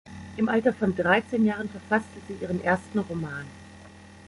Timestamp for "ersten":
2.63-2.97